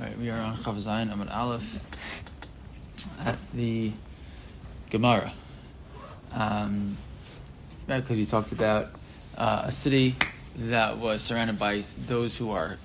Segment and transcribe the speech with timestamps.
[0.00, 2.22] All right, we are on Chav Zayin Amud Aleph
[3.24, 3.90] at the
[4.90, 5.32] Gemara.
[6.32, 6.96] Um,
[7.88, 8.90] because we talked about
[9.36, 10.14] uh, a city
[10.54, 12.78] that was surrounded by those who are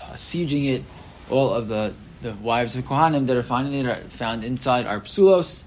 [0.00, 0.82] uh, sieging it.
[1.28, 1.92] All of the,
[2.22, 5.64] the wives of Kohanim that are finding it are found inside are psulos.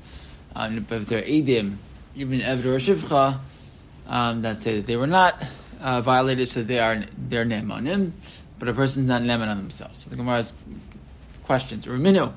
[0.55, 1.75] Um, but they're edim,
[2.15, 3.37] even Eved or Shivcha,
[4.07, 5.45] um, that say that they were not
[5.79, 7.45] uh, violated, so they are they're
[8.59, 9.99] but a person's not ne'eman on themselves.
[9.99, 10.53] So the Gemara's
[11.43, 11.85] questions.
[11.85, 12.33] Raminu,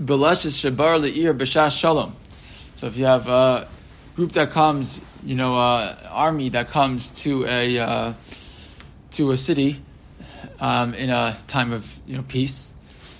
[0.00, 2.14] Belashis Shabar Le'ir B'Shash Shalom.
[2.76, 3.66] So if you have a
[4.14, 8.12] group that comes, you know, uh, army that comes to a uh,
[9.12, 9.80] to a city
[10.60, 12.72] um, in a time of you know peace.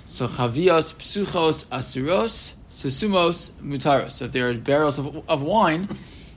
[0.06, 4.12] So chavios psuchos asuros susumos mutaros.
[4.12, 5.88] So if there are barrels of, of wine,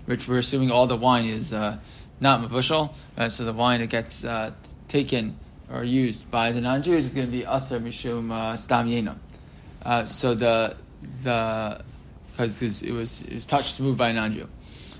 [0.05, 1.77] which we're assuming all the wine is uh,
[2.20, 4.52] not mavushal, uh, so the wine that gets uh,
[4.88, 5.38] taken
[5.72, 9.18] or used by the non-Jews is going to be aser mishum uh, stam yenam.
[9.84, 10.76] Uh, so the
[11.24, 11.82] the
[12.32, 14.48] because it was it was touched moved by a non-Jew.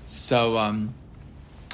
[0.06, 0.94] So um,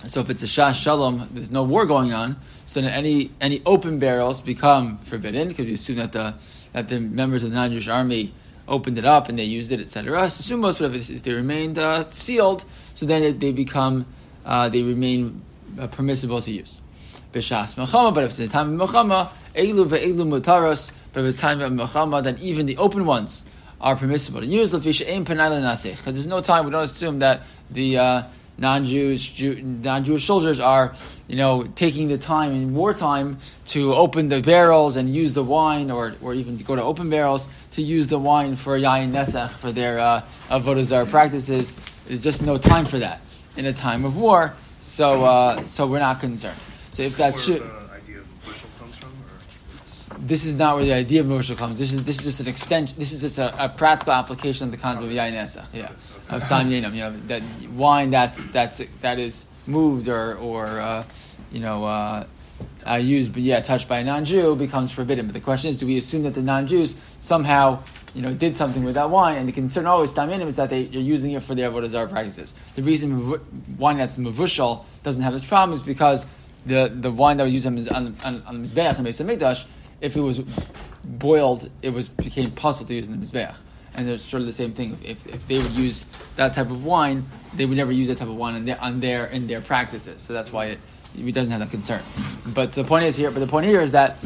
[0.07, 2.37] so if it's a shash shalom, there's no war going on.
[2.67, 6.35] So any any open barrels become forbidden because we assume that the
[6.73, 8.33] that the members of the non-Jewish army
[8.69, 10.29] opened it up and they used it, etc.
[10.31, 14.07] So most, but if, if they remained uh, sealed, so then it, they become
[14.45, 15.43] uh, they remain
[15.79, 16.81] uh, permissible to use.
[17.37, 20.93] B'shas mechama, but if it's the time of mechama, elu ve'elu mutaros.
[21.13, 23.45] But if it's time of mechama, then even the open ones
[23.81, 24.73] are permissible to use.
[24.73, 26.65] Because there's no time.
[26.65, 28.23] We don't assume that the uh,
[28.59, 30.95] non-Jewish Jew, non-Jewish soldiers are,
[31.29, 35.91] you know, taking the time in wartime to open the barrels and use the wine,
[35.91, 39.73] or or even go to open barrels to use the wine for yayin nesach for
[39.73, 41.77] their uh, avodah practices.
[42.07, 43.21] There's just no time for that
[43.57, 44.55] in a time of war.
[44.81, 46.59] So uh, so we're not concerned.
[46.97, 47.61] So if that's true
[50.19, 51.59] this is not where the idea of Moshe comes.
[51.59, 51.77] From.
[51.77, 52.99] This is this is just an extension.
[52.99, 55.67] This is just a, a practical application of the concept of yain esach.
[55.73, 55.91] Yeah,
[56.31, 56.95] of stam yenam.
[56.95, 57.43] You know that
[57.75, 61.05] wine that's that's that is moved or or uh,
[61.53, 62.27] you know uh,
[62.87, 65.27] uh, used, but yeah, touched by a non-Jew becomes forbidden.
[65.27, 67.83] But the question is, do we assume that the non-Jews somehow
[68.15, 69.37] you know did something with that wine?
[69.37, 71.91] And the concern always stam yenam is that they, are using it for their avodah
[71.91, 72.55] zarah practices.
[72.75, 73.41] The reason
[73.79, 76.25] wine that's mavushal doesn't have this problem is because
[76.67, 77.79] the, the wine that was used on,
[78.25, 79.65] on, on, the Mizbeach and Beis Hamikdash
[80.01, 80.41] if it was
[81.05, 83.55] boiled, it was became possible to use in the mizbeach.
[83.95, 84.99] And it's sort of the same thing.
[85.03, 86.05] If, if they would use
[86.37, 89.01] that type of wine, they would never use that type of wine on their, on
[89.01, 90.21] their in their practices.
[90.21, 90.81] So that's why it,
[91.17, 92.03] it doesn't have that concern.
[92.47, 93.31] But the point is here.
[93.31, 94.19] But the point here is that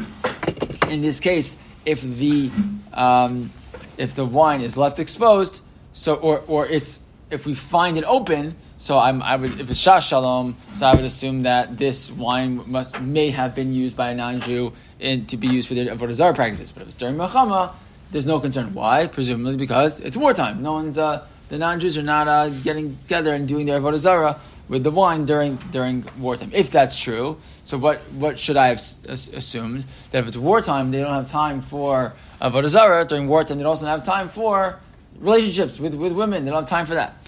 [0.89, 2.51] in this case, if the
[2.93, 3.49] um,
[3.97, 5.61] if the wine is left exposed,
[5.93, 6.99] so or or it's
[7.31, 10.93] if we find it open, so I'm, I would, if it's shash shalom, so I
[10.95, 15.37] would assume that this wine must may have been used by a non-Jew in, to
[15.37, 16.71] be used for their avodah zarah practices.
[16.71, 17.73] But if it's during Mechama,
[18.11, 18.73] there's no concern.
[18.73, 19.07] Why?
[19.07, 20.61] Presumably because it's wartime.
[20.61, 24.39] No one's uh, the non-Jews are not uh, getting together and doing their avodah zarah
[24.67, 26.51] with the wine during during wartime.
[26.53, 30.99] If that's true, so what what should I have assumed that if it's wartime, they
[30.99, 33.57] don't have time for avodah zarah during wartime.
[33.57, 34.79] They also don't have time for
[35.19, 36.45] relationships with, with women.
[36.45, 37.20] They don't have time for that.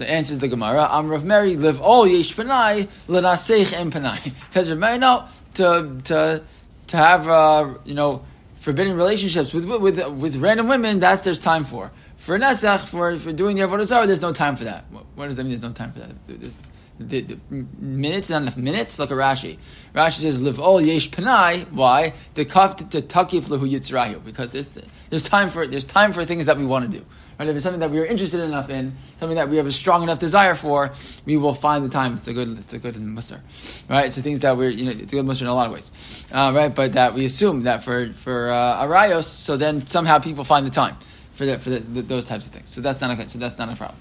[0.00, 4.32] So answers the Gemara, Amr of Mary, live all yesh panai, lenaseich em panai.
[4.50, 6.42] Says Rav Mary, no, to, to,
[6.86, 8.24] to have, uh, you know,
[8.60, 11.90] forbidden relationships with, with, with random women, that's there's time for.
[12.20, 14.84] For Nesach, for, for doing the Avodah Zarah, there's no time for that.
[14.90, 16.50] What, what does that mean there's no time for that?
[16.98, 17.38] The, the,
[17.78, 18.98] minutes, not enough minutes.
[18.98, 19.56] Look at Rashi.
[19.94, 22.12] Rashi says, "Live all yesh panai." Why?
[22.34, 24.22] To takif lehu yitzrahu.
[24.22, 24.68] Because there's
[25.08, 27.06] there's time for there's time for things that we want to do.
[27.38, 27.48] Right?
[27.48, 30.02] If it's something that we are interested enough in, something that we have a strong
[30.02, 30.92] enough desire for,
[31.24, 32.12] we will find the time.
[32.16, 33.40] It's a good, it's a good mussar,
[33.88, 34.12] right?
[34.12, 36.26] The things that we're, you know, it's a good mussar in a lot of ways,
[36.32, 36.74] uh, right?
[36.74, 40.70] But that we assume that for for uh, arayos, so then somehow people find the
[40.70, 40.98] time
[41.40, 42.68] for the, for the, the, those types of things.
[42.68, 43.98] So that's not a so that's not a problem.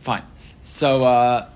[0.00, 0.24] Fine.
[0.64, 1.04] So.
[1.04, 1.48] Uh,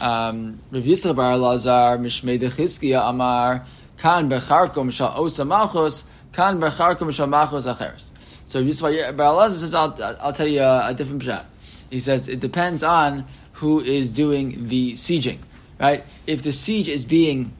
[0.00, 3.64] um, Rav Yisrael Bar Lazar Mishmei Dechizkiya Amar
[3.98, 8.10] Kan Becharkom Shal Osa Malchus Kan Becharkom Shal Malchus Acheres.
[8.46, 11.44] So Yisrael Bar Lazar says, I'll, I'll tell you a, a different pshat.
[11.90, 15.38] He says it depends on who is doing the sieging,
[15.78, 16.04] right?
[16.26, 17.52] If the siege is being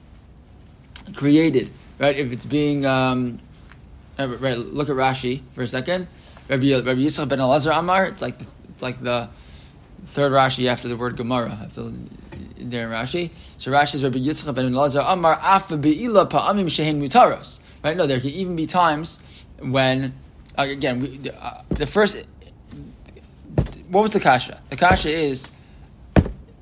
[1.15, 2.17] created, right?
[2.17, 3.39] If it's being, um,
[4.19, 4.57] uh, right?
[4.57, 6.07] Look at Rashi for a second.
[6.47, 8.05] Rabbi, Rabbi Yisrael ben Elazar Amar.
[8.05, 9.29] It's like the, it's like the
[10.07, 11.51] third Rashi after the word Gemara.
[11.51, 11.91] After
[12.57, 13.31] there Rashi.
[13.57, 17.59] So Rashi is Rabbi Yitzchak ben Elazar Amar Afa beila pa'amim shehen mutaros.
[17.83, 17.95] Right?
[17.95, 19.19] No, there can even be times
[19.59, 20.13] when
[20.57, 22.23] uh, again, we, uh, the first,
[23.89, 24.61] what was the kasha?
[24.69, 25.47] The kasha is,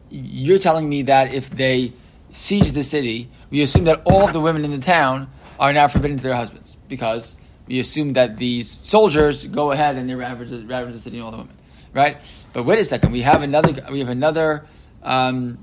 [0.09, 1.93] you're telling me that if they
[2.31, 5.87] siege the city, we assume that all of the women in the town are now
[5.87, 7.37] forbidden to their husbands because
[7.67, 11.31] we assume that these soldiers go ahead and they ravage, ravage the city and all
[11.31, 11.55] the women,
[11.93, 12.17] right?
[12.51, 14.65] But wait a second, we have another we have another
[15.01, 15.59] um,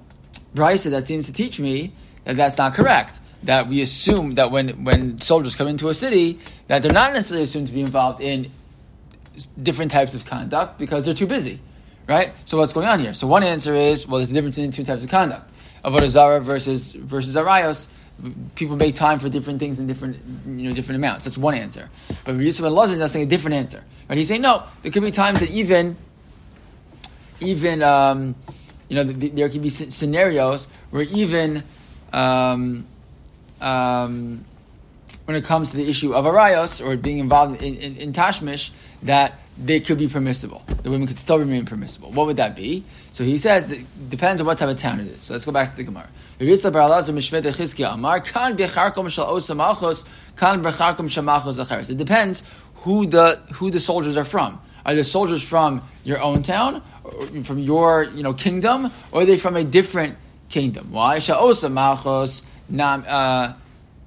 [0.54, 1.92] brisa that seems to teach me
[2.24, 3.20] that that's not correct.
[3.44, 7.44] That we assume that when when soldiers come into a city, that they're not necessarily
[7.44, 8.50] assumed to be involved in
[9.62, 11.58] different types of conduct because they're too busy,
[12.06, 12.32] right?
[12.44, 13.14] So what's going on here?
[13.14, 15.50] So one answer is well, there's a difference in two types of conduct:
[15.84, 17.88] avodah zara versus versus arayos
[18.54, 21.24] people make time for different things in different, you know, different amounts.
[21.24, 21.88] That's one answer.
[22.24, 23.82] But Yusuf and Lazar is saying a different answer.
[24.08, 24.18] Right?
[24.18, 24.64] He's saying no.
[24.82, 25.96] There could be times that even,
[27.40, 28.34] even, um,
[28.88, 31.62] you know, there could be scenarios where even,
[32.12, 32.86] um,
[33.60, 34.44] um,
[35.24, 38.70] when it comes to the issue of arayos or being involved in, in, in tashmish,
[39.04, 40.62] that they could be permissible.
[40.82, 42.10] The women could still remain permissible.
[42.10, 42.82] What would that be?
[43.12, 45.20] So he says that depends on what type of town it is.
[45.22, 46.08] So let's go back to the Gemara.
[46.38, 46.46] It
[51.98, 52.42] depends
[52.76, 54.58] who the who the soldiers are from.
[54.86, 56.80] Are the soldiers from your own town,
[57.44, 60.16] from your you know kingdom, or are they from a different
[60.48, 60.90] kingdom?
[60.90, 61.18] Why?
[61.18, 61.20] Uh,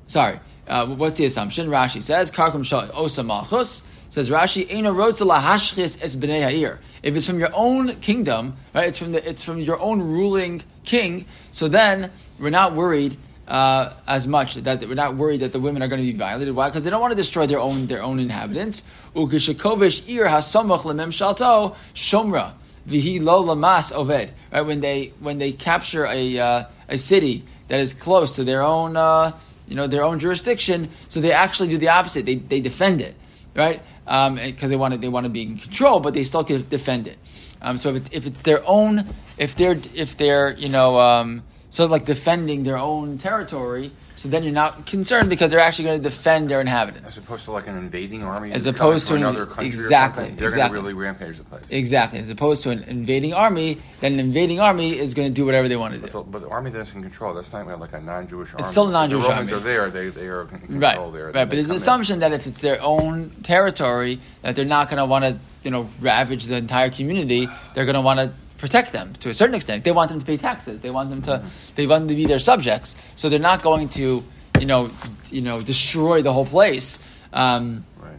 [0.07, 1.67] sorry, uh, what's the assumption?
[1.67, 3.83] Rashi says, "Karkum shal osa malchus."
[4.13, 8.87] Says Rashi, "Ena lahashchis es bnei ha'ir." If it's from your own kingdom, right?
[8.87, 11.25] It's from the it's from your own ruling king.
[11.51, 13.17] So then we're not worried
[13.47, 16.53] uh, as much that we're not worried that the women are going to be violated.
[16.53, 16.69] Why?
[16.69, 18.83] Because they don't want to destroy their own their own inhabitants.
[19.15, 22.53] Ir shalto shomra
[22.87, 24.29] vihi lo lamas oved.
[24.51, 28.61] Right when they when they capture a uh, a city that is close to their
[28.61, 29.31] own uh,
[29.67, 32.27] you know their own jurisdiction, so they actually do the opposite.
[32.27, 33.15] They they defend it,
[33.55, 33.81] right?
[34.05, 36.67] Because um, they want to they want to be in control, but they still can
[36.69, 37.17] defend it.
[37.61, 39.05] Um, so if it's if it's their own,
[39.37, 41.43] if they're if they're you know um,
[41.79, 43.91] of like defending their own territory,
[44.23, 47.17] so then you're not concerned because they're actually going to defend their inhabitants.
[47.17, 48.53] As opposed to like an invading army.
[48.53, 49.65] As opposed to another country.
[49.65, 50.29] Exactly.
[50.29, 50.55] They're exactly.
[50.55, 51.65] going to really rampage the place.
[51.69, 52.19] Exactly.
[52.19, 55.67] As opposed to an invading army, then an invading army is going to do whatever
[55.67, 56.05] they want to do.
[56.05, 58.59] But the, but the army that's in control, that's not like a non-Jewish army.
[58.59, 59.51] It's still a non-Jewish the army.
[59.51, 59.89] Romans are there.
[59.89, 61.13] They, they are in control right.
[61.13, 61.25] there.
[61.25, 61.33] Right.
[61.33, 62.19] But there's an assumption in.
[62.21, 65.89] that if it's their own territory, that they're not going to want to you know
[65.99, 67.49] ravage the entire community.
[67.73, 68.31] They're going to want to
[68.63, 69.83] protect them to a certain extent.
[69.83, 70.81] They want them to pay taxes.
[70.81, 71.43] They want them to.
[71.75, 72.95] They want them to be their subjects.
[73.15, 74.23] So they're not going to
[74.59, 74.89] you know,
[75.29, 76.99] you know, destroy the whole place.
[77.33, 78.15] Um, right.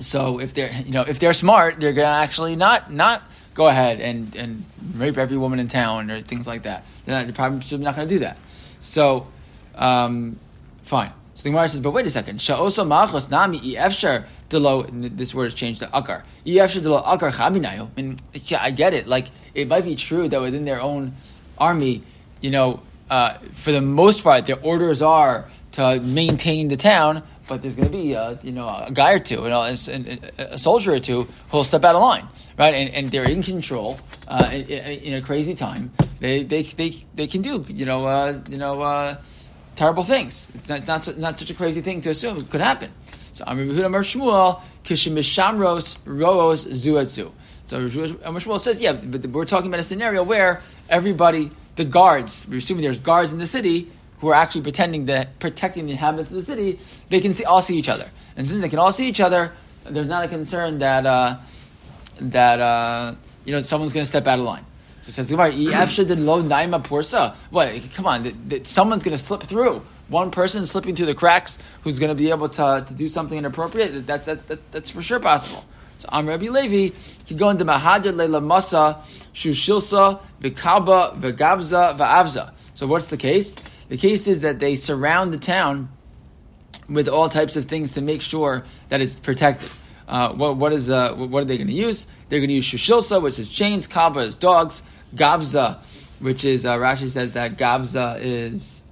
[0.00, 3.22] So if they're, you know, if they're smart, they're going to actually not not
[3.54, 4.64] go ahead and, and
[4.96, 6.84] rape every woman in town or things like that.
[7.04, 8.36] They're, not, they're probably not going to do that.
[8.80, 9.26] So,
[9.74, 10.38] um,
[10.82, 11.12] fine.
[11.36, 12.40] So the Gemara says, but wait a second.
[12.40, 14.84] Sha'osa machos nami efshar delo.
[14.84, 16.22] This word is changed to akar.
[16.46, 17.90] Efshar delo akar chaminayo.
[17.98, 19.06] I yeah, I get it.
[19.06, 21.14] Like it might be true that within their own
[21.58, 22.02] army,
[22.40, 22.80] you know,
[23.10, 27.92] uh, for the most part, their orders are to maintain the town, but there's going
[27.92, 31.64] to be you know a guy or two, know, a, a soldier or two who'll
[31.64, 32.72] step out of line, right?
[32.72, 35.92] And, and they're in control uh, in, in, a crazy time.
[36.18, 39.16] They, they, they, they can do you know uh, you know uh,
[39.76, 40.50] terrible things.
[40.54, 42.90] It's not, it's not not such a crazy thing to assume it could happen.
[43.32, 47.30] So Amir Yehuda Mer Shmuel kishimishamros roos zuetzu.
[47.66, 52.46] So Amir Shmuel says, yeah, but we're talking about a scenario where everybody, the guards,
[52.48, 53.90] we're assuming there's guards in the city
[54.20, 56.78] who are actually pretending to protecting the inhabitants of the city,
[57.10, 58.08] they can see, all see each other.
[58.36, 59.52] And since they can all see each other,
[59.84, 61.36] there's not a concern that uh,
[62.20, 64.64] that uh, you know someone's going to step out of line.
[65.06, 67.36] So says lo naima porsa.
[67.50, 67.80] What?
[67.94, 69.82] Come on, someone's going to slip through.
[70.08, 73.38] One person slipping through the cracks who's going to be able to, to do something
[73.38, 74.06] inappropriate.
[74.08, 75.64] That, that, that, that's for sure possible.
[75.98, 76.94] So I'm Rabbi Levi,
[77.24, 78.98] he go into Mahadr Leila Masa,
[79.32, 82.52] Shushilsa, Vikaba, Vagabza, Vaavza.
[82.74, 83.54] So what's the case?
[83.88, 85.88] The case is that they surround the town
[86.88, 89.70] with all types of things to make sure that it's protected.
[90.08, 92.06] Uh, what, what is the, what are they going to use?
[92.28, 94.82] They're going to use shushilsa, which is chains, kaba is dogs,
[95.16, 95.78] gavza,
[96.20, 98.82] which is uh, Rashi says that gavza is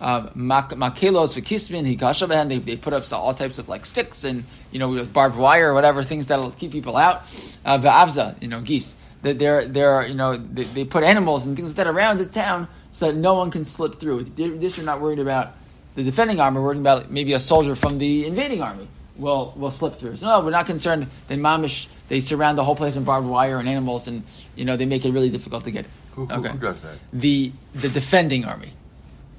[0.00, 2.48] uh, makelos kismin hikashabahan.
[2.48, 5.74] They they put up all types of like sticks and you know barbed wire or
[5.74, 7.22] whatever things that'll keep people out.
[7.64, 8.96] Uh, Va'avza, you know geese.
[9.22, 12.26] That they're they're you know they, they put animals and things like that around the
[12.26, 14.24] town so that no one can slip through.
[14.24, 15.52] This you're not worried about
[15.94, 18.88] the defending army, we're worried about maybe a soldier from the invading army
[19.20, 20.16] will will slip through.
[20.16, 21.06] So no, we're not concerned.
[21.28, 24.24] They mamish they surround the whole place with barbed wire and animals, and
[24.56, 25.86] you know they make it really difficult to get.
[26.14, 26.48] Who, who, okay.
[26.50, 26.96] who does that?
[27.12, 28.72] The the defending army.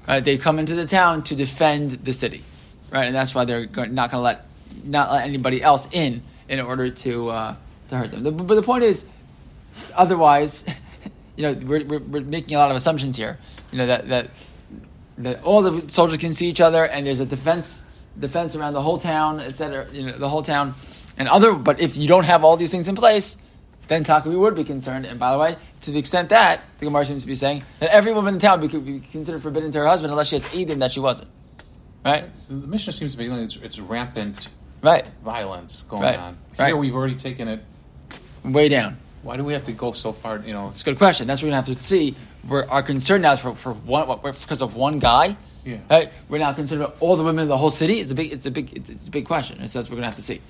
[0.08, 0.24] Right?
[0.24, 2.42] They come into the town to defend the city,
[2.90, 3.04] right?
[3.04, 4.46] And that's why they're not going to let
[4.84, 7.54] not let anybody else in in order to uh,
[7.90, 8.22] to hurt them.
[8.22, 9.04] But the point is,
[9.94, 10.64] otherwise.
[11.36, 13.38] you know, we're, we're, we're, making a lot of assumptions here.
[13.70, 14.30] You know that that
[15.18, 17.82] that all the soldiers can see each other, and there's a defense
[18.16, 19.86] the fence around the whole town, etc.
[19.92, 20.74] You know, the whole town,
[21.16, 21.54] and other.
[21.54, 23.38] But if you don't have all these things in place,
[23.88, 25.06] then Taka we would be concerned.
[25.06, 27.90] And by the way, to the extent that the Gemara seems to be saying that
[27.90, 30.54] every woman in the town would be considered forbidden to her husband unless she has
[30.54, 31.28] Eden that she wasn't.
[32.04, 32.24] Right.
[32.48, 34.48] The Mishnah seems to be it's, it's rampant
[34.82, 36.18] right violence going Right.
[36.18, 36.36] on.
[36.56, 36.76] Here Right.
[36.76, 37.60] we've already taken it.
[38.44, 38.98] Way down.
[39.22, 40.38] Why do we have to go so far?
[40.44, 41.28] You know, It's a good question.
[41.28, 42.16] That's what we're gonna have to see.
[42.48, 45.36] We're, our concern now is for, for one because of one guy.
[45.64, 45.76] Yeah.
[45.76, 46.12] Uh, right?
[46.28, 48.00] We're now concerned about all the women in the whole city.
[48.00, 48.32] It's a big.
[48.32, 48.76] It's a big.
[48.76, 49.58] It's, a big question.
[49.60, 50.40] And so that's what we're gonna have to see.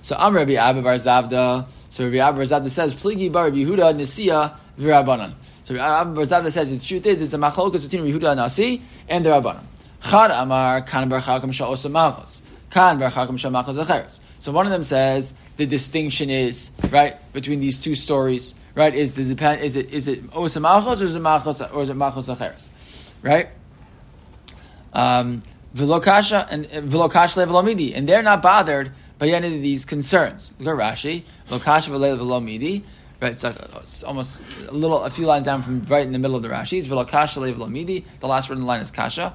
[0.00, 1.66] So I'm Rabbi Abba Bar Zavda.
[1.90, 6.24] So Rabbi Abba Bar Zavda says, "Pligi Bar Yehuda Nisia v'Rabbanan." So Rabbi Abba Bar
[6.24, 9.64] Zavda says, "The truth is, it's a machlokas between Yehuda Nasi and the Rabbanan."
[10.08, 12.42] Chad Amar Kan Bar Chakam Sha'osa Malchus.
[12.70, 14.20] Kan Bar Chakam Sha'Malchus Acheres.
[14.38, 18.54] So one of them says the distinction is right between these two stories.
[18.74, 18.94] Right?
[18.94, 19.62] Is does it depend?
[19.62, 22.70] Is it is it Osa Malchus or is it Malchus or is it Malchus Acheres?
[23.22, 23.50] Right?
[24.92, 25.42] Um,
[25.74, 30.52] Vilokasha and Vilokasha Velomidi, and they're not bothered by any of these concerns.
[30.58, 32.82] Look at Rashi, Vilokasha Velomidi,
[33.20, 33.42] right?
[33.42, 36.42] Like, it's almost a little, a few lines down from right in the middle of
[36.42, 36.78] the Rashi.
[36.78, 38.04] It's Vilokasha Velomidi.
[38.20, 39.34] The last word in the line is Kasha.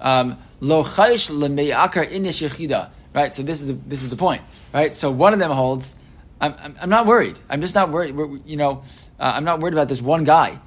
[0.00, 2.90] Um, Lo chaysh lemeakar inish yechida.
[3.14, 3.34] Right.
[3.34, 4.42] So this is the, this is the point.
[4.72, 4.94] Right.
[4.94, 5.96] So one of them holds.
[6.40, 7.38] I'm, I'm, I'm not worried.
[7.48, 8.14] I'm just not worried.
[8.46, 8.84] You know,
[9.18, 10.58] uh, I'm not worried about this one guy.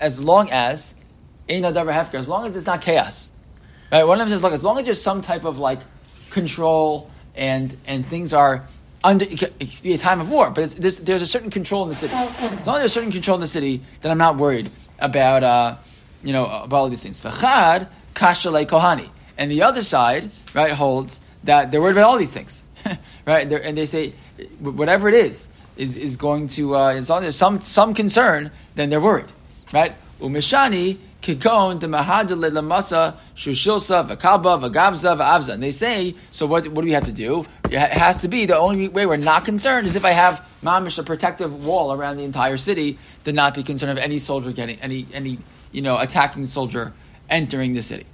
[0.00, 0.94] As long as
[1.50, 3.32] Eina davar hefker, as long as it's not chaos.
[3.90, 4.04] Right?
[4.04, 5.80] One of them says, look, as long as there's some type of like
[6.30, 8.66] control and and things are
[9.02, 11.88] under, it could, be a time of war, but there's, there's a certain control in
[11.88, 12.14] the city.
[12.14, 15.42] As long as there's a certain control in the city, then I'm not worried about,
[15.42, 15.76] uh,
[16.22, 17.18] you know, about all these things.
[17.20, 19.08] V'chad kashalei kohani.
[19.38, 22.62] And the other side, right, holds that they're worried about all these things.
[23.26, 23.48] right?
[23.48, 24.12] They're, and they say,
[24.58, 28.50] whatever it is, is, is going to, uh, as long as there's some, some concern,
[28.74, 29.32] then they're worried.
[29.72, 29.94] Right?
[30.20, 35.54] Umeshani kikon de mahadale lamasa shushilsa v'kalba v'gavza v'avza.
[35.54, 37.46] And they say, so what, what do we have to do?
[37.64, 40.98] It has to be the only way we're not concerned is if I have mamish
[40.98, 44.80] a protective wall around the entire city to not be concerned of any soldier getting
[44.80, 45.38] any any
[45.72, 46.92] you know attacking soldier
[47.28, 48.06] entering the city.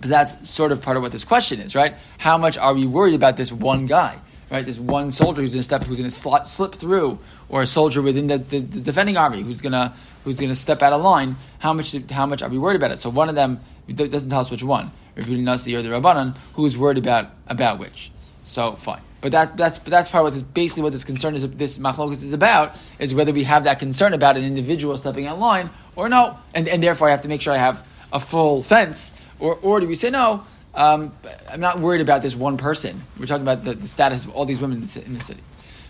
[0.00, 1.94] But that's sort of part of what this question is, right?
[2.18, 4.18] How much are we worried about this one guy,
[4.54, 4.64] right?
[4.64, 7.18] This one soldier who's going to step, who's going to slip, slip through,
[7.48, 9.92] or a soldier within the, the, the defending army who's going to
[10.22, 11.36] who's going to step out of line.
[11.58, 13.00] How much how much are we worried about it?
[13.00, 13.60] So one of them
[13.92, 18.12] doesn't tell us which one, Rabbi Nasi or the Rabbanan, who's worried about about which.
[18.44, 19.02] So fine.
[19.20, 21.48] But that, that's but that's part of this, basically what this concern is.
[21.48, 25.34] This machlokas is about is whether we have that concern about an individual stepping out
[25.34, 28.20] of line or no, and, and therefore I have to make sure I have a
[28.20, 30.44] full fence, or or do we say no?
[30.74, 31.12] Um,
[31.48, 33.02] I'm not worried about this one person.
[33.18, 35.40] We're talking about the, the status of all these women in the, city.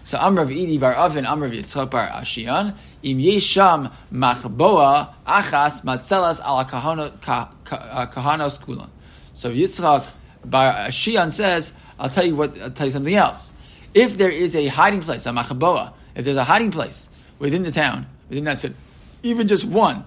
[0.04, 6.60] So Amrav Idi bar Avin Amrav Yitzchak bar Ashian Im Yesham Machboa Achas Matzelas Ala
[6.60, 8.90] uh, Kahanos Kulan.
[9.32, 10.12] So Yitzchak
[10.44, 12.58] bar Ashian says, I'll tell you what.
[12.60, 13.52] I'll tell you something else.
[13.94, 17.72] If there is a hiding place, a Machaboa, if there's a hiding place within the
[17.72, 18.74] town, within that city,
[19.22, 20.04] even just one,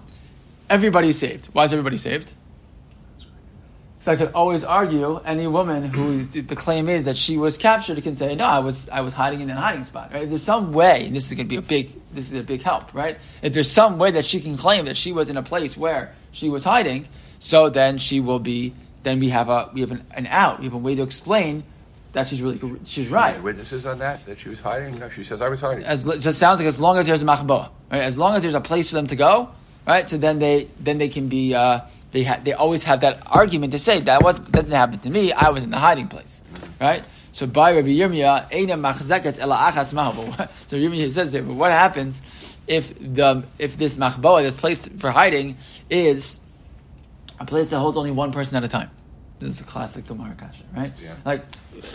[0.70, 1.46] everybody is saved.
[1.46, 2.34] Why is everybody saved?
[4.00, 8.00] So I could always argue any woman who the claim is that she was captured
[8.02, 10.12] can say, no, I was I was hiding in that hiding spot.
[10.12, 10.22] Right?
[10.22, 12.44] If there's some way, and this is going to be a big this is a
[12.44, 13.18] big help, right?
[13.42, 16.14] If there's some way that she can claim that she was in a place where
[16.32, 17.08] she was hiding,
[17.40, 18.74] so then she will be.
[19.02, 20.58] Then we have a we have an, an out.
[20.58, 21.64] We have a way to explain
[22.12, 23.32] that she's really she's right.
[23.32, 24.98] There's witnesses on that that she was hiding.
[24.98, 25.84] No, she says I was hiding.
[25.84, 28.02] As it just sounds like as long as there's a machboa, right?
[28.02, 29.50] As long as there's a place for them to go,
[29.86, 30.08] right?
[30.08, 31.80] So then they then they can be uh,
[32.12, 35.10] they ha- they always have that argument to say that was that didn't happen to
[35.10, 35.32] me.
[35.32, 36.42] I was in the hiding place,
[36.80, 37.04] right?
[37.32, 40.22] So by Rabbi Yirmiyah, Eina machzekes ela achas mahu.
[40.66, 42.22] So Yirmiyah says but what happens
[42.66, 45.56] if the if this machboa, this place for hiding,
[45.90, 46.40] is
[47.40, 48.90] a place that holds only one person at a time?
[49.38, 50.92] This is a classic Gemara kasha, right?
[51.00, 51.14] Yeah.
[51.24, 51.44] Like,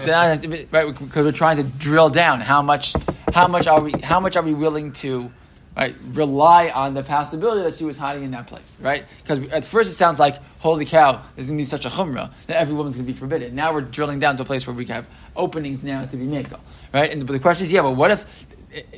[0.05, 0.87] then- right?
[0.97, 2.93] Because we're trying to drill down how much,
[3.33, 5.29] how much are we, how much are we willing to,
[5.75, 5.95] right?
[6.11, 9.05] Rely on the possibility that she was hiding in that place, right?
[9.21, 12.31] Because at first it sounds like, holy cow, there's going to be such a chumrah
[12.45, 13.55] that every woman's going to be forbidden.
[13.55, 16.47] Now we're drilling down to a place where we have openings now to be made,
[16.93, 17.11] right?
[17.11, 18.45] And but the question is, yeah, but what if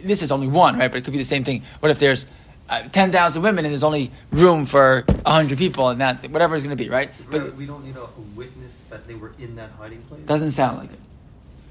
[0.04, 0.92] this is only one, right?
[0.92, 1.64] But it could be the same thing.
[1.80, 2.26] What if there's
[2.70, 6.76] uh, 10,000 women and there's only room for 100 people and that, whatever it's going
[6.76, 7.12] to be, right?
[7.30, 10.22] But we don't need a, a witness that they were in that hiding place.
[10.26, 11.00] Doesn't sound like it.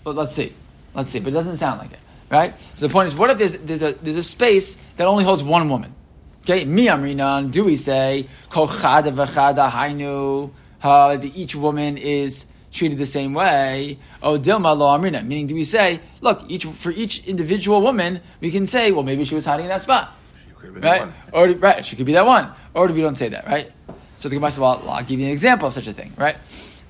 [0.05, 0.53] But let's see.
[0.95, 1.19] Let's see.
[1.19, 1.99] But it doesn't sound like it.
[2.31, 2.55] Right?
[2.77, 5.43] So the point is, what if there's, there's, a, there's a space that only holds
[5.43, 5.95] one woman?
[6.43, 10.51] Okay, mi amrinan, do we say, kol chada v'chada hainu,
[10.83, 13.99] uh, each woman is treated the same way?
[14.23, 18.51] Oh, dilma lo amrina, meaning do we say, look, each for each individual woman, we
[18.51, 20.13] can say, well, maybe she was hiding in that spot.
[20.45, 21.01] She could have been Right?
[21.01, 21.15] one.
[21.33, 22.51] Or, right, she could be that one.
[22.75, 23.73] Or we don't say that, right?
[24.17, 26.37] So the Gemara says, well, I'll give you an example of such a thing, right?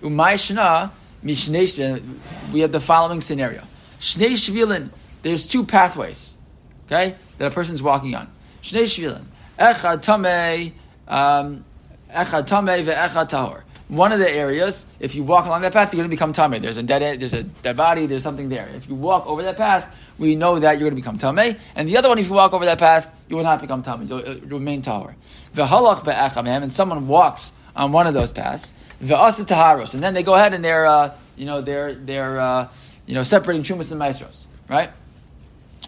[0.02, 0.90] Umay shna
[1.24, 2.02] mishnei.
[2.52, 3.62] We have the following scenario:
[4.00, 4.90] Shnei shvilin.
[5.24, 6.36] There's two pathways,
[6.86, 8.30] okay, that a person's walking on.
[8.62, 9.24] Shnei shvilin.
[9.58, 10.72] Echad tamei,
[11.08, 11.64] um,
[12.10, 13.62] echad tamei tahor.
[13.88, 16.60] One of the areas, if you walk along that path, you're going to become tamei.
[16.60, 18.04] There's a dead, there's a dead body.
[18.04, 18.68] There's something there.
[18.74, 21.58] If you walk over that path, we know that you're going to become tamei.
[21.74, 24.06] And the other one, if you walk over that path, you will not become tamei.
[24.06, 25.14] You'll, uh, remain tahor.
[25.54, 28.74] V'halach be'echamem, and someone walks on one of those paths.
[29.02, 32.68] Ve'asa taharos, and then they go ahead and they're, uh, you know, they're they're, uh,
[33.06, 34.90] you know, separating chumas and maasros, right?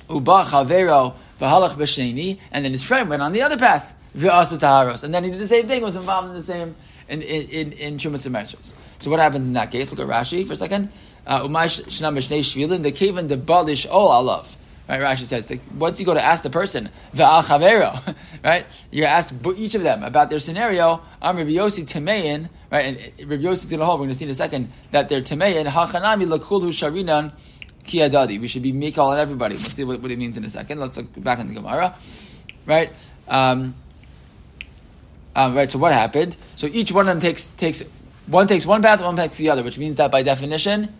[0.08, 3.94] Uba chavero v'halach b'sheni, and then his friend went on the other path.
[4.16, 5.82] Ve'asa taharos, and then he did the same thing.
[5.82, 6.74] Was involved in the same
[7.08, 8.74] in in in, in chumas and.
[8.98, 9.92] So what happens in that case?
[9.92, 10.90] Look at Rashi for a second.
[11.26, 14.44] Uh, Umay shnam b'shnei shvilin the kaven the balish ol.
[14.88, 19.02] Right, Rashi says that once you go to ask the person, ve'al chavero, right, you
[19.02, 21.02] ask each of them about their scenario.
[21.20, 23.98] I'm Rabbi Yossi Temein, right, and Rabbi Yossi's going to hold.
[23.98, 27.32] We're going to see in a second that they're Temein hachanami lakulhu sharinan
[27.86, 28.40] kiyadadi.
[28.40, 29.56] We should be mikal on everybody.
[29.56, 30.80] We'll see what, what it means in a second.
[30.80, 31.94] Let's look back in the Gemara,
[32.66, 32.90] right.
[33.28, 33.74] Um,
[35.34, 35.68] um, right.
[35.68, 36.36] So what happened?
[36.56, 37.82] So each one of them takes takes
[38.26, 40.92] one takes one path, one takes the other, which means that by definition,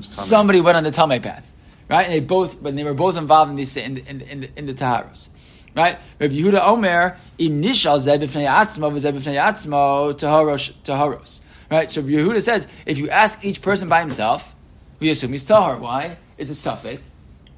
[0.00, 1.52] somebody went on the Tamei path,
[1.88, 2.06] right?
[2.06, 4.74] And they both, but they were both involved in these in in, in, in the
[4.74, 5.28] Taharos,
[5.76, 5.98] right?
[6.18, 11.40] Rabbi Yehuda Omer im nishal zeh b'fnei atzmo v'zeh b'fnei atzmo taharos taharos,
[11.70, 11.92] right?
[11.92, 14.55] So Rabbi Yehuda says if you ask each person by himself,
[15.00, 15.78] we assume he's tahar.
[15.78, 16.16] Why?
[16.38, 17.02] It's a suffix,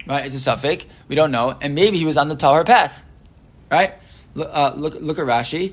[0.06, 0.26] right?
[0.26, 0.86] It's a suffix.
[1.08, 3.04] We don't know, and maybe he was on the tahar path,
[3.70, 3.94] right?
[4.34, 5.72] Look, uh, look, look at Rashi.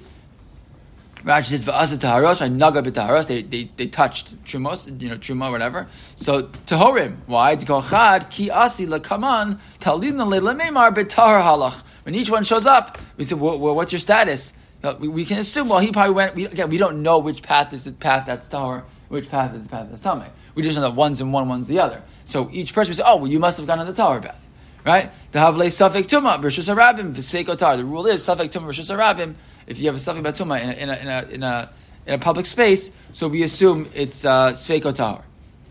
[1.23, 2.51] Rashi says v'asa taharos, right?
[2.51, 3.27] Naga b'taharos.
[3.27, 5.87] They, they they touched trumos, you know, truma, whatever.
[6.15, 7.17] So tahorim.
[7.25, 7.55] Why?
[7.55, 11.81] Chad ki asi lekaman talidna le'lememar b'tahar halach.
[12.03, 14.53] When each one shows up, we say, well, well, "What's your status?"
[14.83, 15.69] Uh, We, can assume.
[15.69, 16.35] Well, he probably went.
[16.35, 19.63] We, again, we don't know which path is the path that's tahar, which path is
[19.63, 20.29] the path that's tamei.
[20.55, 22.01] We just know that one's in one, one's the other.
[22.23, 24.41] So each person we say, "Oh, well, you must have gone on the tahar path."
[24.85, 25.11] Right?
[25.31, 27.77] The havle suffik tuma b'rishus harabim v'sveikotar.
[27.77, 29.35] The rule is suffik tuma b'rishus harabim.
[29.67, 31.69] If you have a suffik about tuma in a, in a, in a, in a,
[32.07, 35.23] in a public space, so we assume it's uh, sveikotar.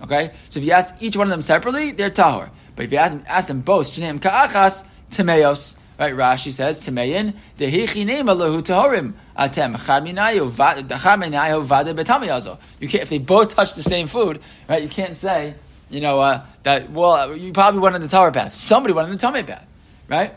[0.02, 0.32] Okay?
[0.48, 2.50] So if you ask each one of them separately, they're tahor.
[2.76, 5.76] But if you ask them, ask them both, shneim ka'achas, temeos.
[5.98, 6.12] Right?
[6.12, 9.14] Rashi says, temeyin, dehichi nema lehu tahorim.
[9.38, 12.58] Atem, chad minayu, va- chad minayu vade betamiyazo.
[12.80, 15.54] You can't, if they both touch the same food, right, you can't say,
[15.90, 18.54] you know, uh, that, well, you probably went on the tahor path.
[18.54, 19.66] Somebody went on the Tameh path,
[20.08, 20.34] right?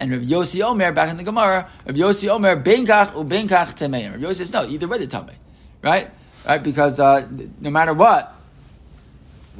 [0.00, 4.12] And Rabbi Yossi Omer, back in the Gemara, Rabbi Yossi Omer, benkach ubenkach temeim.
[4.12, 5.34] Rabbi Yossi says, no, either way the Tameh,
[5.82, 6.10] right?
[6.44, 7.28] Right, because uh,
[7.60, 8.34] no matter what,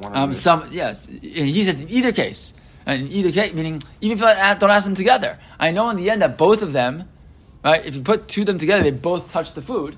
[0.02, 2.52] um, some yes, and he says in either case,
[2.86, 6.10] and either case, meaning even if I don't ask them together, I know in the
[6.10, 7.08] end that both of them,
[7.64, 7.84] right?
[7.84, 9.96] If you put two of them together, they both touch the food,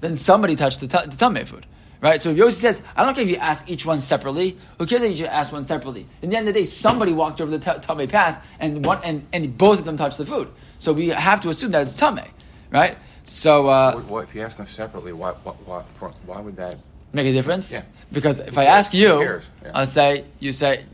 [0.00, 1.66] then somebody touched the, t- the tamei food,
[2.00, 2.20] right?
[2.20, 4.56] So if Yossi says, I don't care if you ask each one separately.
[4.78, 6.06] Who cares if you just ask one separately?
[6.22, 9.00] In the end of the day, somebody walked over the t- tamei path, and one
[9.04, 10.48] and, and both of them touched the food.
[10.78, 12.28] So we have to assume that it's tamei,
[12.70, 12.96] right?
[13.24, 15.52] So uh, if you ask them separately, why, why,
[15.98, 16.74] why, why would that?
[17.12, 17.72] Make a difference?
[17.72, 17.82] Yeah.
[18.12, 19.40] Because if I ask you, Yeah.
[19.74, 20.84] I'll say, you say,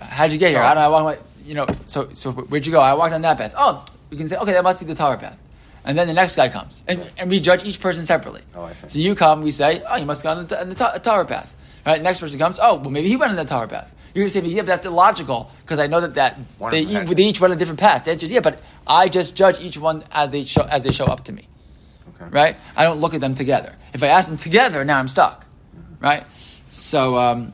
[0.00, 0.58] how'd you get here?
[0.58, 0.62] Oh.
[0.62, 2.80] How did I walk my, you know, so, so where'd you go?
[2.80, 3.54] I walked on that path.
[3.56, 5.38] Oh, we can say, okay, that must be the tahor path.
[5.84, 6.84] And then the next guy comes.
[6.86, 8.42] And, and we judge each person separately.
[8.54, 8.88] Oh, I see.
[8.88, 11.54] So you come, we say, oh, you must go on the, on the path.
[11.84, 12.00] Right?
[12.00, 13.90] Next person comes, oh, well, maybe he went on the tahor path.
[14.14, 16.82] You're going to say, yeah, but that's illogical because I know that, that One they,
[16.82, 18.04] each- they each went on a different path.
[18.04, 20.90] The answer is, yeah, but I just judge each one as they show, as they
[20.92, 21.48] show up to me
[22.20, 22.30] Okay.
[22.30, 22.56] right?
[22.76, 23.74] I don't look at them together.
[23.94, 25.46] If I ask them together, now I'm stuck,
[26.02, 26.24] right?
[26.72, 27.52] So, um,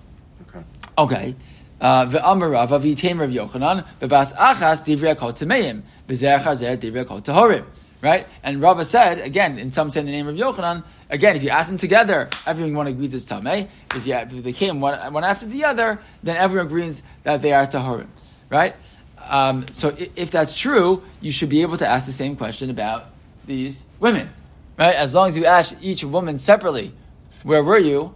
[0.49, 0.65] Okay.
[0.97, 1.35] okay.
[1.81, 7.21] Uh, Ve'amar Rav Avitem Rav Yochanan Bebas Achas Divrei Kol Tameim Bezer Chazer Divrei Kol
[7.21, 7.65] Tahorim.
[8.01, 8.27] Right?
[8.43, 11.51] And Rava said, again, in some say in the name of Yochanan, again, if you
[11.51, 13.69] ask them together, everyone one agrees it's Tameh.
[13.95, 17.53] If, you, if they came one, one after the other, then everyone agrees that they
[17.53, 18.07] are Tahorim.
[18.51, 18.75] Right?
[19.29, 22.71] Um, so if, if that's true, you should be able to ask the same question
[22.71, 23.07] about
[23.47, 24.31] these women.
[24.79, 24.95] Right?
[24.95, 26.93] As long as you ask each woman separately,
[27.43, 28.15] where were you?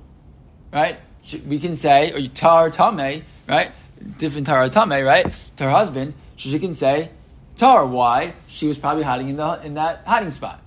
[0.72, 0.98] Right?
[1.46, 3.70] We can say, or tar tame, right?
[4.18, 5.26] Different tar tame, right?
[5.56, 7.10] To her husband, she can say
[7.56, 7.86] tar.
[7.86, 8.34] Why?
[8.48, 10.60] She was probably hiding in the in that hiding spot,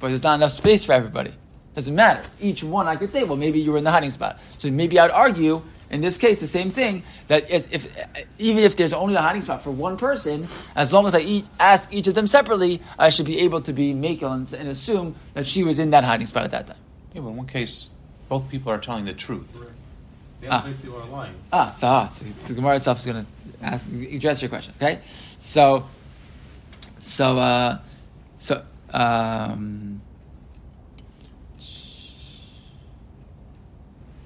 [0.00, 1.32] but there's not enough space for everybody.
[1.74, 2.22] Doesn't matter.
[2.40, 4.40] Each one, I could say, well, maybe you were in the hiding spot.
[4.58, 7.88] So maybe I'd argue in this case the same thing that is, if
[8.38, 11.48] even if there's only a hiding spot for one person, as long as I eat,
[11.58, 15.14] ask each of them separately, I should be able to be makel and, and assume
[15.34, 16.76] that she was in that hiding spot at that time.
[17.12, 17.93] Yeah, but in one case,
[18.34, 19.60] both people are telling the truth.
[19.60, 19.68] Right.
[20.40, 20.58] The ah.
[20.58, 20.82] other ah.
[20.82, 21.34] people are lying.
[21.52, 23.28] Ah, so, ah, so the Gemara itself is going to
[23.62, 24.74] ask, address your question.
[24.78, 24.98] Okay,
[25.38, 25.86] so,
[26.98, 27.78] so, uh,
[28.38, 28.54] so,
[28.90, 30.00] um,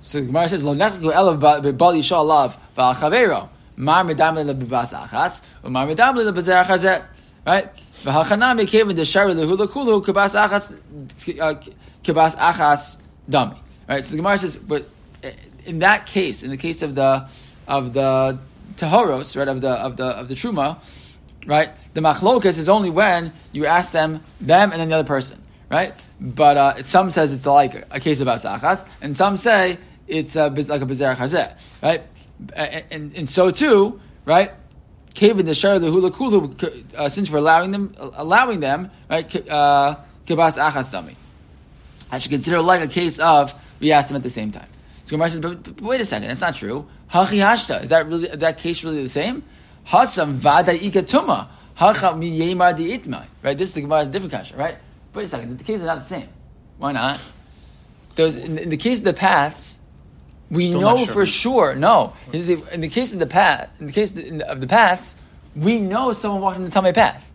[0.01, 5.43] so the Gemara says, "Lo nechgu elav bebal yishal lav v'al mar medamle lebibas achas
[5.63, 7.05] umar medamle lebezer achazet."
[7.47, 7.69] Right?
[8.05, 10.65] V'hachanam became the shari lehula kulu kibas achas
[12.03, 12.97] kibas achas
[13.31, 13.59] dami.
[13.89, 14.05] Right?
[14.05, 14.87] So the Gemara says, but
[15.65, 17.29] in that case, in the case of the
[17.67, 18.39] of the
[18.77, 20.79] tahoros, right, of the of the of the truma,
[21.47, 25.43] right, the machlokas is only when you ask them, them, and then the other person,
[25.71, 25.95] right?
[26.21, 30.49] But uh, some says it's like a case of asachas, and some say it's uh,
[30.51, 32.03] like a bezer chazeh, right?
[32.55, 34.53] And, and, and so too, right?
[35.15, 36.55] Kevin the shar the hula kulu,
[36.97, 39.25] uh, since we're allowing them, allowing them, right?
[39.49, 39.97] Uh,
[40.27, 41.15] kibas achas dami.
[42.11, 44.69] I should consider like a case of we ask them at the same time.
[45.05, 46.87] So Gemara says, but, but wait a second, that's not true.
[47.11, 49.43] Hachi hashta, is that really that case really the same?
[49.87, 51.49] Hasam vada ikatuma.
[51.75, 53.25] Hacha mi yemar di itmai.
[53.43, 54.77] Right, this is the Gemara's different kasha, right?
[55.15, 56.29] Wait a second, the cases are not the same.
[56.77, 57.21] Why not?
[58.17, 59.81] Those in, in the case of the paths,
[60.51, 61.15] we Still know sure.
[61.15, 61.75] for sure.
[61.75, 64.61] No, in the, in the case of the path, in the case of the, of
[64.61, 65.17] the paths,
[65.57, 67.31] we know someone walked in the Tameh path.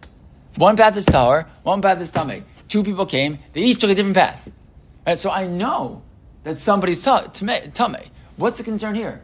[0.55, 2.43] One path is Tahar, one path is Tameh.
[2.67, 4.51] Two people came, they each took a different path.
[5.05, 6.03] Right, so I know
[6.43, 7.03] that somebody's.
[7.03, 8.07] Tameh.
[8.37, 9.21] What's the concern here?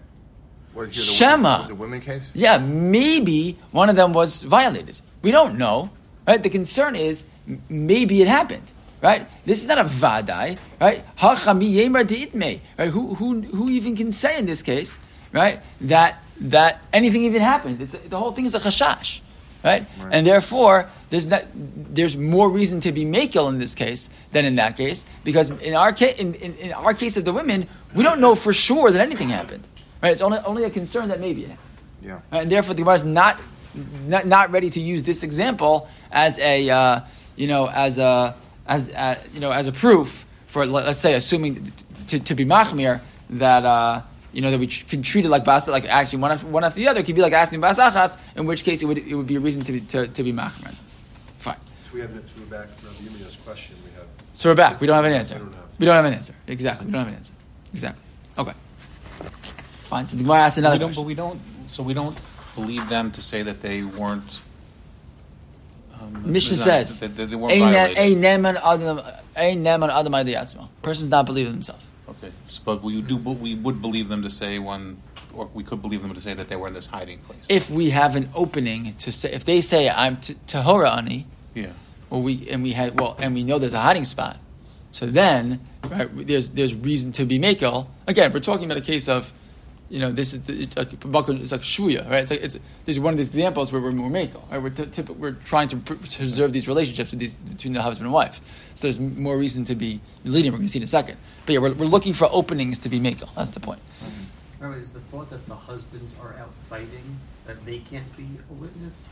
[0.73, 1.61] What, here, the, Shema.
[1.63, 2.31] The, the women case?
[2.33, 4.97] Yeah, maybe one of them was violated.
[5.21, 5.89] We don't know,
[6.27, 6.41] right?
[6.41, 7.25] The concern is
[7.67, 9.27] maybe it happened, right?
[9.45, 11.03] This is not a vadai, right?
[11.17, 12.89] Hachami yemar deitme, right?
[12.89, 14.99] Who, who, who even can say in this case,
[15.33, 17.81] right, that that anything even happened?
[17.81, 19.21] It's, the whole thing is a chashash,
[19.63, 19.85] right?
[19.99, 20.13] Right.
[20.13, 24.55] And therefore, there's not, there's more reason to be makel in this case than in
[24.55, 28.03] that case because in our case, in, in, in our case of the women, we
[28.03, 29.67] don't know for sure that anything happened,
[30.01, 30.11] right?
[30.11, 31.65] It's only only a concern that maybe it happened.
[32.01, 32.19] Yeah.
[32.31, 33.37] And therefore, the Gemara is not,
[34.07, 37.01] not not ready to use this example as a uh,
[37.35, 38.35] you know as a
[38.67, 41.71] as uh, you know as a proof for let- let's say assuming
[42.07, 45.43] to, to be machmir that uh, you know that we tr- can treat it like
[45.43, 48.17] basa like actually one after, one after the other it could be like asking basachas
[48.35, 50.31] in which case it would it would be a reason to be, to, to be
[50.31, 50.75] machmir.
[51.39, 51.57] Fine.
[51.89, 54.05] So we have, so we're back to Rabbi question, we have.
[54.33, 54.79] So we're back.
[54.79, 55.35] We don't have an answer.
[55.35, 55.79] We don't have.
[55.79, 56.35] We don't have an answer.
[56.47, 56.85] Exactly.
[56.85, 57.33] We don't have an answer.
[57.73, 58.03] Exactly.
[58.37, 58.53] Okay.
[59.89, 60.05] Fine.
[60.07, 61.03] So the Gemara asks another we don't, question.
[61.03, 61.41] but we don't.
[61.67, 62.17] So we don't
[62.55, 64.41] believe them to say that they weren't.
[65.99, 67.97] Um, Mishnah says, that, that they weren't "Ein violated.
[67.97, 69.01] ein neman adam
[69.35, 71.88] ein neman adam adi atzmo." Person's not believing himself.
[72.09, 73.17] Okay, so, but we do.
[73.17, 75.01] but We would believe them to say one,
[75.33, 77.45] or we could believe them to say that they were in this hiding place.
[77.49, 81.67] If we have an opening to say, if they say, "I'm t- tahora ani," yeah.
[82.09, 84.37] well, we and we had well, and we know there's a hiding spot,
[84.91, 87.87] so then right, there's there's reason to be makel.
[88.07, 89.31] Again, we're talking about a case of,
[89.89, 92.21] you know, this is it's like it's like shvuya, right?
[92.21, 94.41] It's like it's there's one of these examples where we're more makel.
[94.51, 94.61] Right?
[94.61, 98.13] We're t- we're trying to pr- preserve these relationships with these between the husband and
[98.13, 98.39] wife.
[98.75, 100.51] So there's more reason to be leading.
[100.51, 101.17] We're going to see in a second.
[101.45, 103.33] But yeah, we're, we're looking for openings to be makel.
[103.35, 103.79] That's the point.
[104.03, 104.63] Mm-hmm.
[104.63, 108.53] Remember, is the thought that the husbands are out fighting that they can't be a
[108.53, 109.09] witness?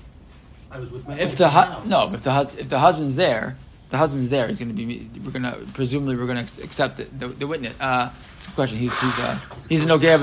[0.70, 1.88] I was with my If the hu- house.
[1.88, 3.58] no, if the hus- if the husband's there,
[3.90, 4.48] the husband's there.
[4.48, 5.10] He's going to be.
[5.24, 7.76] We're going to presumably we're going to accept the, the, the witness.
[7.80, 8.78] Uh, it's a good question.
[8.78, 10.20] He's he's uh, he's an ogea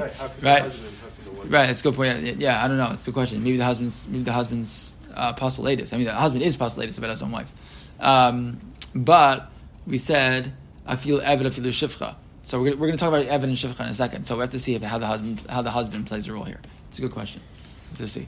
[0.00, 0.62] Right, right, right?
[0.62, 2.20] husband have to know what- Right, that's a good point.
[2.22, 2.90] Yeah, yeah, I don't know.
[2.92, 3.42] It's a good question.
[3.42, 5.92] Maybe the husband's maybe the husband's uh, postulatus.
[5.92, 7.50] I mean, the husband is postulatus about his own wife.
[8.00, 8.60] Um,
[8.94, 9.50] but
[9.86, 10.52] we said
[10.86, 12.14] I feel Evan, I feel shifcha.
[12.44, 14.26] So we're gonna, we're going to talk about Evan and shifcha in a second.
[14.26, 16.44] So we have to see if, how the husband how the husband plays a role
[16.44, 16.60] here.
[16.88, 17.40] It's a good question.
[17.98, 18.26] Let's see.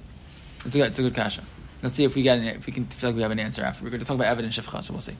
[0.65, 1.43] It's a good, it's a good kasha.
[1.83, 3.63] Let's see if we get an, if we can feel like we have an answer
[3.63, 3.85] after.
[3.85, 5.17] We're going to talk about evidence shifcha, so we'll see.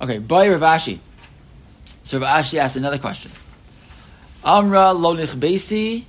[0.00, 1.00] Okay, Boy Ravashi.
[2.04, 3.32] So Rav Ashi asked another question.
[4.44, 6.04] Amra lo nichbesi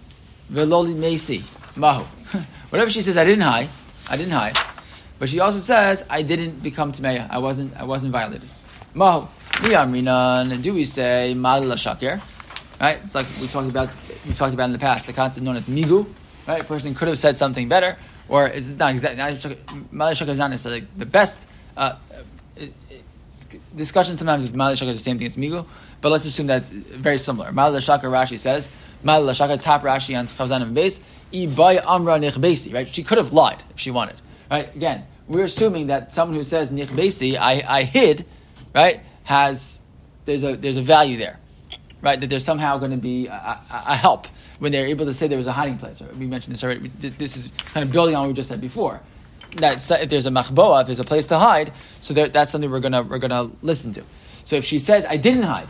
[0.50, 1.42] velo mesi
[1.76, 2.04] mahu.
[2.70, 3.70] Whatever she says, I didn't hide.
[4.10, 4.56] I didn't hide.
[5.18, 7.28] But she also says, I didn't become Tameya.
[7.32, 8.48] I wasn't, I wasn't violated.
[8.94, 9.28] Mahu.
[9.64, 10.62] We amrinan.
[10.62, 12.22] Do we say malila shakir?
[12.80, 13.00] Right?
[13.04, 13.90] It's like we talked about,
[14.28, 16.06] we talked about in the past, the concept known as migu.
[16.48, 16.62] Right?
[16.62, 17.98] A person could have said something better,
[18.30, 19.22] or it's not exactly,
[19.94, 21.48] malila shakir is not necessarily the best.
[21.76, 21.96] Uh,
[22.56, 22.74] it,
[23.76, 25.66] discussion sometimes if malila shakir is the same thing as migu,
[26.02, 27.52] but let's assume that it's very similar.
[27.52, 28.70] Malila shakir Rashi says,
[29.04, 31.00] malila shakir top Rashi on Chazan and base,
[31.32, 32.74] ibay amra nichbesi.
[32.74, 32.88] Right?
[32.88, 34.16] She could have lied if she wanted.
[34.50, 34.74] Right?
[34.76, 38.26] Again, we're assuming that someone who says nichbesi, I, I hid,
[38.74, 39.80] right, has
[40.26, 41.40] there's a there's a value there,
[42.02, 42.20] right?
[42.20, 44.28] That there's somehow going to be a, a, a help
[44.60, 46.02] when they're able to say there was a hiding place.
[46.02, 46.16] Right?
[46.16, 46.88] We mentioned this already.
[46.90, 49.02] This is kind of building on what we just said before.
[49.58, 52.70] That if there's a machboa, if there's a place to hide, so there, that's something
[52.70, 54.04] we're gonna we're gonna listen to.
[54.44, 55.70] So if she says I didn't hide,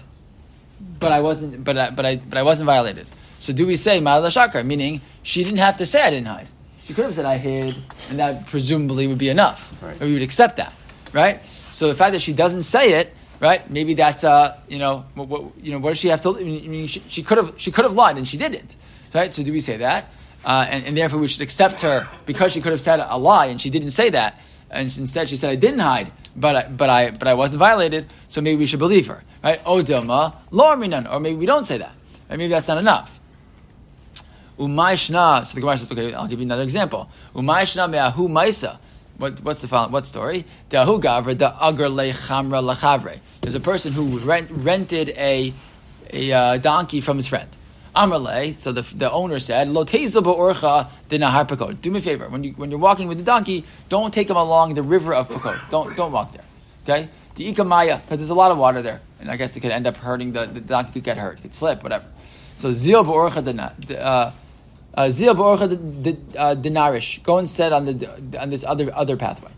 [1.00, 3.08] but I wasn't, but I, but I, but I wasn't violated.
[3.40, 6.48] So do we say ma'ala shakar, meaning she didn't have to say I didn't hide.
[6.84, 7.76] She could have said I hid,
[8.10, 9.74] and that presumably would be enough.
[9.82, 10.02] Right.
[10.02, 10.74] Or we would accept that,
[11.14, 11.44] right?
[11.46, 13.70] So the fact that she doesn't say it right?
[13.70, 16.38] Maybe that's uh, you know, what, what, you know, what does she have to?
[16.38, 18.76] I mean, she, could have she could have lied and she didn't,
[19.14, 19.32] right?
[19.32, 20.12] So do we say that?
[20.46, 23.48] Uh, and, and therefore we should accept her because she could have said a lie
[23.48, 26.70] and she didn't say that, and she, instead she said I didn't hide, but I,
[26.70, 29.62] but I but I wasn't violated, so maybe we should believe her, right?
[29.66, 31.94] O dilma lorminan, or maybe we don't say that,
[32.30, 32.38] right?
[32.38, 33.20] Maybe that's not enough.
[34.58, 35.46] Umay shna.
[35.46, 37.10] So the Gemara says, okay, I'll give you another example.
[37.36, 38.80] Umay shna me'ahu maisa.
[39.18, 40.46] What, what's the following, what story?
[40.70, 43.20] Dahu gavra da agar le chamra lachavre.
[43.42, 45.54] There's a person who rent, rented a,
[46.14, 47.50] a uh, donkey from his friend.
[47.96, 51.82] Amrle, so the, the owner said, Lo tezo ba'orcha dinahar pakod.
[51.82, 52.30] Do me a favor.
[52.30, 55.30] When, you, when you're walking with the donkey, don't take him along the river of
[55.30, 55.68] Pakod.
[55.72, 56.44] Don't, don't walk there.
[56.84, 57.10] Okay?
[57.34, 59.02] The ikamaya, because there's a lot of water there.
[59.20, 61.56] And I guess it could end up hurting, the, the donkey could get hurt, could
[61.56, 62.06] slip, whatever.
[62.56, 64.34] So zil ba'orcha dinah.
[64.98, 65.68] Uh, uh, Zil ba'orcha
[66.62, 67.22] dinarish.
[67.24, 69.52] Go and on the on this other other pathway.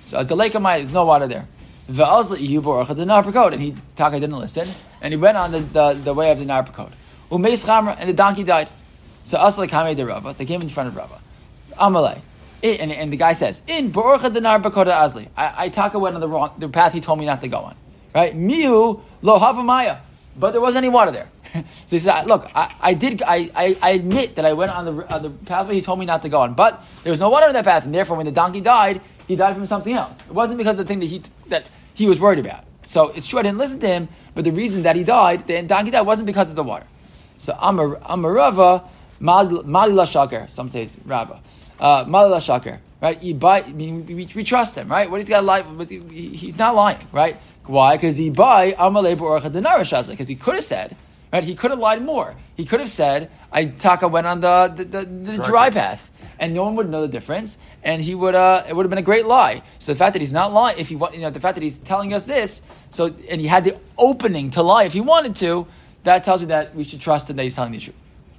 [0.00, 1.46] So at the lake of Maya, there's no water there.
[1.90, 4.66] Ve'azla iyu ba'orcha dinar And he Taka didn't listen,
[5.02, 6.92] and he went on the, the, the way of the nar pakod.
[7.30, 8.68] Umeis chamra, and the donkey died.
[9.24, 10.32] So asla kame de Rava.
[10.32, 11.20] They came in front of Rava.
[11.78, 12.20] Amalei.
[12.62, 16.22] And, and the guy says, "In ba'orcha dinar pakoda azli." I, I Taka went on
[16.22, 17.76] the wrong the path he told me not to go on.
[18.14, 18.34] Right?
[18.34, 19.98] Miu lo havamaya
[20.38, 21.28] but there wasn't any water there.
[21.52, 23.22] so he said, "Look, I, I did.
[23.22, 26.06] I, I, I, admit that I went on the on the pathway he told me
[26.06, 28.26] not to go on, but there was no water in that path, and therefore, when
[28.26, 30.20] the donkey died, he died from something else.
[30.26, 32.64] It wasn't because of the thing that he that he was worried about.
[32.86, 35.62] So it's true I didn't listen to him, but the reason that he died, the
[35.62, 36.86] donkey died, wasn't because of the water.
[37.38, 38.88] So Amar Amarava
[39.20, 40.46] Malila Shaker.
[40.48, 41.40] Some say Rava.
[41.78, 42.80] Uh, Malila Shaker.
[43.00, 43.18] Right?
[43.20, 45.08] He I we, we, trust him, right?
[45.08, 45.62] What he's got lie,
[46.10, 47.36] he's not lying, right?
[47.68, 47.96] Why?
[47.96, 50.96] Because he buy Amalei Borcha Denara Because he could have said,
[51.32, 51.44] right?
[51.44, 52.34] He could have lied more.
[52.56, 56.10] He could have said, I Taka went on the, the, the, the dry, dry path.
[56.40, 58.98] And no one would know the difference, and he would uh, it would have been
[59.00, 59.60] a great lie.
[59.80, 61.78] So the fact that he's not lying, if he you know the fact that he's
[61.78, 65.66] telling us this, so and he had the opening to lie if he wanted to,
[66.04, 67.96] that tells me that we should trust him that he's telling the truth.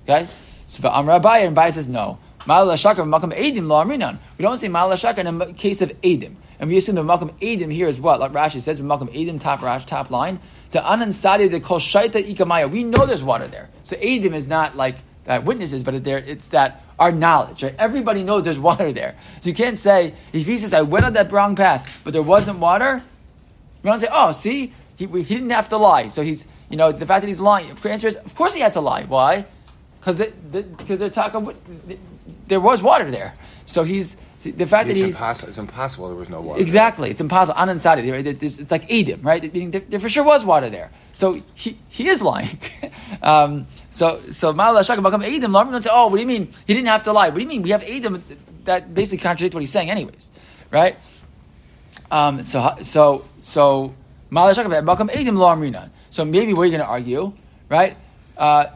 [0.07, 0.25] Okay,
[0.67, 2.19] so for Amr Abaye, and Abaye says no.
[2.47, 2.87] We don't say
[4.69, 6.35] Ma'ala Shakar in a case of Edim.
[6.59, 8.19] And we assume the Makom Edim here is what?
[8.19, 10.39] Like Rashi says, Makom Edim, top Rash, top line.
[10.71, 12.69] To Anansadi, the call Shaita Ikamaya.
[12.69, 13.69] We know there's water there.
[13.85, 17.63] So Edim is not like uh, witnesses, but it's that our knowledge.
[17.63, 17.75] Right?
[17.79, 19.15] Everybody knows there's water there.
[19.39, 22.21] So you can't say, if he says, I went on that wrong path, but there
[22.21, 23.01] wasn't water,
[23.83, 26.09] you don't say, oh, see, he, he didn't have to lie.
[26.09, 28.59] So he's, you know, the fact that he's lying, the answer is, of course he
[28.59, 29.05] had to lie.
[29.05, 29.45] Why?
[29.99, 31.55] Because they, they, because they're talking,
[32.47, 33.35] there was water there.
[33.65, 36.61] So he's, the fact it's that he's impossible, it's impossible there was no water.
[36.61, 37.59] Exactly, it's impossible.
[37.59, 38.25] Anansadi, right?
[38.25, 39.41] It's like Edim, right?
[39.53, 40.91] Meaning there, there, for sure was water there.
[41.11, 42.57] So he, he is lying.
[43.21, 45.51] um, so so Ma'ala Shaka Bakam Edim.
[45.51, 46.47] Larman say, oh, what do you mean?
[46.65, 47.27] He didn't have to lie.
[47.29, 47.63] What do you mean?
[47.63, 48.21] We have Edim
[48.63, 50.31] that basically contradicts what he's saying, anyways,
[50.71, 50.95] right?
[52.09, 53.93] Um, so so so
[54.31, 55.89] Ma'ala Shaka Bakam Edim Larminan.
[56.11, 57.33] So maybe we're going to argue,
[57.67, 57.97] right?
[58.37, 58.67] Uh,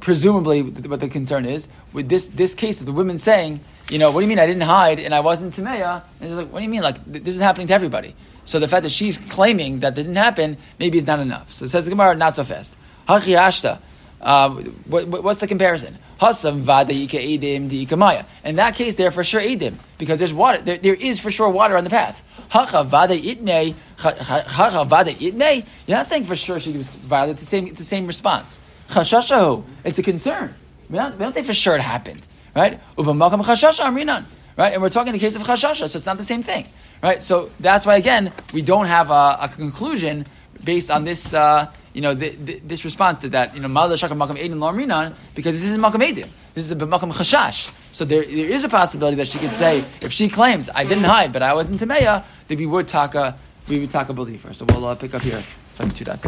[0.00, 3.60] presumably, what the concern is with this this case of the women saying
[3.90, 6.02] you know, what do you mean I didn't hide and I wasn't Timeya?
[6.20, 6.82] And he's like, what do you mean?
[6.82, 8.14] Like, this is happening to everybody.
[8.44, 11.52] So the fact that she's claiming that didn't happen, maybe is not enough.
[11.52, 12.76] So it says the Gemara, not so fast.
[13.08, 13.80] Hachi ashta.
[14.20, 14.50] Uh,
[14.86, 15.96] what, what's the comparison?
[16.20, 18.24] Hasam vada edim di ikamaya.
[18.44, 20.58] In that case, they're for sure edim because there's water.
[20.58, 22.22] There, there is for sure water on the path.
[22.48, 23.74] Hacha vada itne.
[23.96, 25.64] Hacha vada itne.
[25.86, 27.34] You're not saying for sure she was violated.
[27.34, 27.66] It's the same.
[27.68, 28.58] It's the same response.
[28.88, 29.62] Chashashahu.
[29.84, 30.54] It's a concern.
[30.90, 32.26] We don't, we don't say for sure it happened
[32.58, 32.80] right?
[32.96, 34.24] Chashasha
[34.56, 34.72] right?
[34.72, 36.66] And we're talking in the case of chashasha, so it's not the same thing,
[37.02, 37.22] right?
[37.22, 40.26] So that's why again we don't have a, a conclusion
[40.64, 43.94] based on this, uh, you know, the, the, this response to that, you know, Malda
[43.94, 46.28] Shakam Makam Edin Larminan, because this isn't Makam Edin.
[46.52, 47.72] This is a Makam Chashash.
[47.92, 51.04] So there, there is a possibility that she could say, if she claims, I didn't
[51.04, 53.36] hide, but I wasn't Tameya, that we would taka,
[53.68, 54.52] we would taka believe her.
[54.52, 56.26] So we'll uh, pick up here from two dots.